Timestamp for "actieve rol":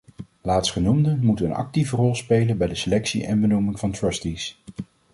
1.53-2.15